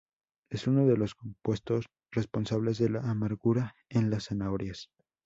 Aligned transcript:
Es 0.49 0.65
uno 0.65 0.87
de 0.87 0.97
los 0.97 1.13
compuestos 1.13 1.85
responsables 2.09 2.79
de 2.79 2.89
la 2.89 3.01
amargura 3.01 3.75
en 3.87 4.09
las 4.09 4.29
zanahorias. 4.29 4.89